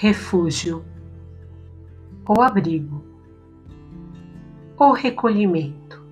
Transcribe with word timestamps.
refúgio, 0.00 0.82
ou 2.26 2.40
abrigo, 2.40 3.04
ou 4.78 4.92
recolhimento. 4.92 6.02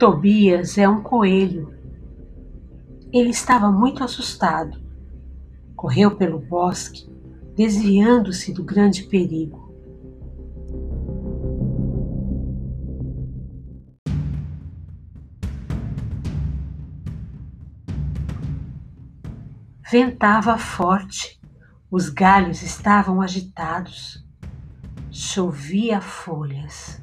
Tobias 0.00 0.76
é 0.76 0.88
um 0.88 1.00
coelho. 1.00 1.72
Ele 3.12 3.30
estava 3.30 3.70
muito 3.70 4.02
assustado. 4.02 4.82
Correu 5.76 6.16
pelo 6.16 6.40
bosque 6.40 7.13
desviando-se 7.56 8.52
do 8.52 8.64
grande 8.64 9.04
perigo. 9.04 9.64
Ventava 19.90 20.58
forte, 20.58 21.40
os 21.88 22.08
galhos 22.08 22.62
estavam 22.62 23.20
agitados, 23.20 24.26
chovia 25.08 26.00
folhas. 26.00 27.00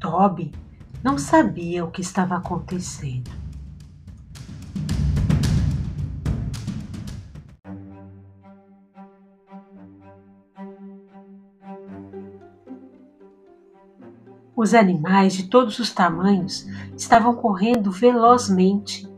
Toby 0.00 0.52
não 1.04 1.18
sabia 1.18 1.84
o 1.84 1.90
que 1.90 2.00
estava 2.00 2.36
acontecendo. 2.36 3.37
Os 14.58 14.74
animais 14.74 15.34
de 15.34 15.44
todos 15.44 15.78
os 15.78 15.92
tamanhos 15.92 16.66
estavam 16.96 17.32
correndo 17.32 17.92
velozmente 17.92 19.08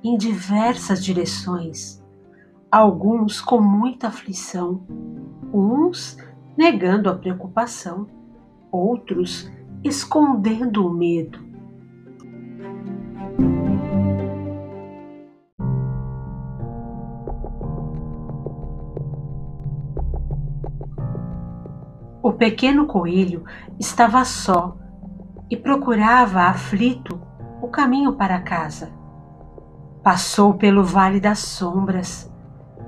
em 0.00 0.16
diversas 0.16 1.04
direções, 1.04 2.00
alguns 2.70 3.40
com 3.40 3.60
muita 3.60 4.06
aflição, 4.06 4.86
uns 5.52 6.16
negando 6.56 7.10
a 7.10 7.16
preocupação, 7.16 8.06
outros 8.70 9.50
escondendo 9.82 10.86
o 10.86 10.94
medo. 10.94 11.44
O 22.26 22.32
pequeno 22.32 22.88
coelho 22.88 23.44
estava 23.78 24.24
só 24.24 24.76
e 25.48 25.56
procurava 25.56 26.40
aflito 26.40 27.24
o 27.62 27.68
caminho 27.68 28.16
para 28.16 28.42
casa. 28.42 28.92
Passou 30.02 30.54
pelo 30.54 30.82
Vale 30.82 31.20
das 31.20 31.38
Sombras 31.38 32.28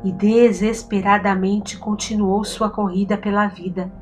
e 0.02 0.10
desesperadamente 0.10 1.78
continuou 1.78 2.42
sua 2.42 2.68
corrida 2.68 3.16
pela 3.16 3.46
vida. 3.46 3.92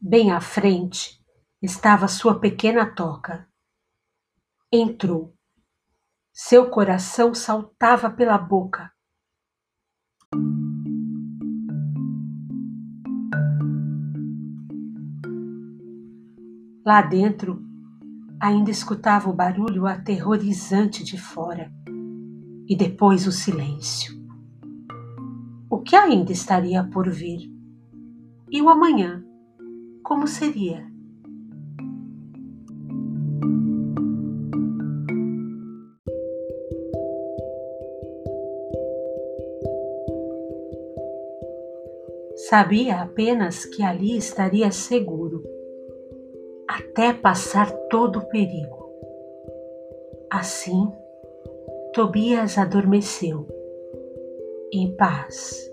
Bem 0.00 0.32
à 0.32 0.40
frente 0.40 1.24
estava 1.62 2.08
sua 2.08 2.40
pequena 2.40 2.84
toca. 2.84 3.46
Entrou. 4.72 5.32
Seu 6.32 6.68
coração 6.68 7.32
saltava 7.32 8.10
pela 8.10 8.36
boca 8.36 8.92
Lá 16.84 17.00
dentro, 17.00 17.62
ainda 18.38 18.70
escutava 18.70 19.30
o 19.30 19.32
barulho 19.32 19.86
aterrorizante 19.86 21.02
de 21.02 21.16
fora 21.16 21.72
e 22.68 22.76
depois 22.76 23.26
o 23.26 23.32
silêncio. 23.32 24.14
O 25.70 25.80
que 25.80 25.96
ainda 25.96 26.30
estaria 26.30 26.84
por 26.84 27.08
vir? 27.08 27.50
E 28.50 28.60
o 28.60 28.68
amanhã? 28.68 29.24
Como 30.02 30.26
seria? 30.26 30.93
Sabia 42.48 43.00
apenas 43.00 43.64
que 43.64 43.82
ali 43.82 44.18
estaria 44.18 44.70
seguro, 44.70 45.42
até 46.68 47.10
passar 47.10 47.72
todo 47.88 48.18
o 48.18 48.28
perigo. 48.28 48.92
Assim, 50.30 50.92
Tobias 51.94 52.58
adormeceu, 52.58 53.46
em 54.70 54.94
paz. 54.94 55.72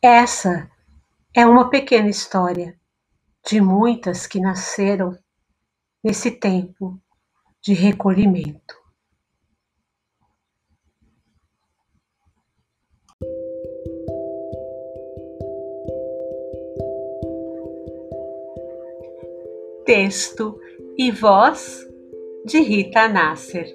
Essa 0.00 0.70
é 1.34 1.44
uma 1.44 1.68
pequena 1.68 2.08
história 2.08 2.78
de 3.44 3.60
muitas 3.60 4.28
que 4.28 4.38
nasceram 4.38 5.18
nesse 6.04 6.30
tempo 6.30 7.00
de 7.62 7.74
recolhimento. 7.74 8.76
Texto 19.84 20.60
e 20.98 21.10
voz 21.10 21.80
de 22.44 22.60
Rita 22.60 23.08
Nasser. 23.08 23.66